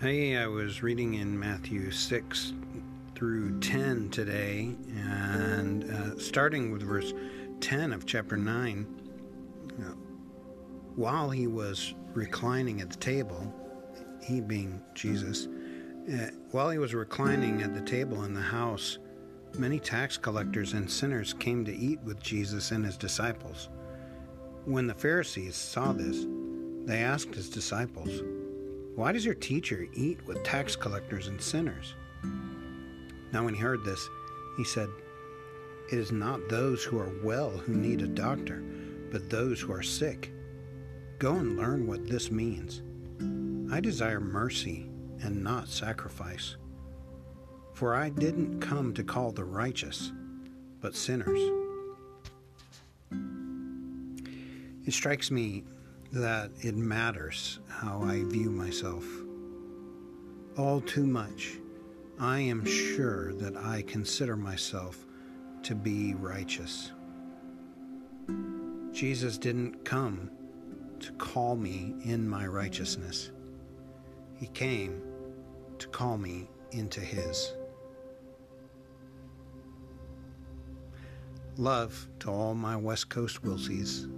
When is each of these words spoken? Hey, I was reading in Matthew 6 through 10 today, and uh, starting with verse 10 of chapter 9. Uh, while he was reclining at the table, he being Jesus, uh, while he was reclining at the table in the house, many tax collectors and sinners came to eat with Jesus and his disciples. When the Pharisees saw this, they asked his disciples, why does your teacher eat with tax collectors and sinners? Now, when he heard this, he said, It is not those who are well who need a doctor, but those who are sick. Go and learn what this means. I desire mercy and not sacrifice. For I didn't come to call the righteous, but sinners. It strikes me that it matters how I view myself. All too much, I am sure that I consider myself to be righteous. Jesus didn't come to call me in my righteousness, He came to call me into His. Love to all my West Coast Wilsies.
Hey, 0.00 0.38
I 0.38 0.46
was 0.46 0.82
reading 0.82 1.16
in 1.16 1.38
Matthew 1.38 1.90
6 1.90 2.54
through 3.14 3.60
10 3.60 4.08
today, 4.08 4.74
and 4.96 5.84
uh, 5.84 6.18
starting 6.18 6.70
with 6.70 6.80
verse 6.80 7.12
10 7.60 7.92
of 7.92 8.06
chapter 8.06 8.38
9. 8.38 8.86
Uh, 9.78 9.84
while 10.96 11.28
he 11.28 11.46
was 11.46 11.92
reclining 12.14 12.80
at 12.80 12.88
the 12.88 12.96
table, 12.96 13.52
he 14.22 14.40
being 14.40 14.80
Jesus, 14.94 15.48
uh, 16.10 16.30
while 16.50 16.70
he 16.70 16.78
was 16.78 16.94
reclining 16.94 17.60
at 17.60 17.74
the 17.74 17.82
table 17.82 18.24
in 18.24 18.32
the 18.32 18.40
house, 18.40 18.96
many 19.58 19.78
tax 19.78 20.16
collectors 20.16 20.72
and 20.72 20.90
sinners 20.90 21.34
came 21.34 21.62
to 21.66 21.76
eat 21.76 22.00
with 22.04 22.22
Jesus 22.22 22.70
and 22.70 22.86
his 22.86 22.96
disciples. 22.96 23.68
When 24.64 24.86
the 24.86 24.94
Pharisees 24.94 25.56
saw 25.56 25.92
this, 25.92 26.24
they 26.86 27.02
asked 27.02 27.34
his 27.34 27.50
disciples, 27.50 28.22
why 28.94 29.12
does 29.12 29.24
your 29.24 29.34
teacher 29.34 29.86
eat 29.94 30.24
with 30.26 30.42
tax 30.42 30.76
collectors 30.76 31.28
and 31.28 31.40
sinners? 31.40 31.94
Now, 33.32 33.44
when 33.44 33.54
he 33.54 33.60
heard 33.60 33.84
this, 33.84 34.08
he 34.56 34.64
said, 34.64 34.88
It 35.92 35.98
is 35.98 36.12
not 36.12 36.48
those 36.48 36.82
who 36.82 36.98
are 36.98 37.12
well 37.22 37.50
who 37.50 37.74
need 37.74 38.02
a 38.02 38.08
doctor, 38.08 38.62
but 39.10 39.30
those 39.30 39.60
who 39.60 39.72
are 39.72 39.82
sick. 39.82 40.32
Go 41.18 41.36
and 41.36 41.56
learn 41.56 41.86
what 41.86 42.06
this 42.06 42.30
means. 42.30 42.82
I 43.72 43.80
desire 43.80 44.20
mercy 44.20 44.90
and 45.22 45.44
not 45.44 45.68
sacrifice. 45.68 46.56
For 47.74 47.94
I 47.94 48.08
didn't 48.10 48.60
come 48.60 48.92
to 48.94 49.04
call 49.04 49.30
the 49.30 49.44
righteous, 49.44 50.12
but 50.80 50.96
sinners. 50.96 51.40
It 54.84 54.92
strikes 54.92 55.30
me 55.30 55.64
that 56.12 56.50
it 56.60 56.74
matters 56.74 57.60
how 57.68 58.02
I 58.02 58.24
view 58.24 58.50
myself. 58.50 59.04
All 60.56 60.80
too 60.80 61.06
much, 61.06 61.58
I 62.18 62.40
am 62.40 62.64
sure 62.64 63.32
that 63.34 63.56
I 63.56 63.82
consider 63.82 64.36
myself 64.36 65.06
to 65.62 65.74
be 65.74 66.14
righteous. 66.14 66.92
Jesus 68.92 69.38
didn't 69.38 69.84
come 69.84 70.30
to 70.98 71.12
call 71.12 71.56
me 71.56 71.94
in 72.04 72.28
my 72.28 72.46
righteousness, 72.46 73.30
He 74.36 74.48
came 74.48 75.00
to 75.78 75.88
call 75.88 76.18
me 76.18 76.48
into 76.72 77.00
His. 77.00 77.54
Love 81.56 82.08
to 82.20 82.30
all 82.30 82.54
my 82.54 82.76
West 82.76 83.08
Coast 83.10 83.42
Wilsies. 83.42 84.10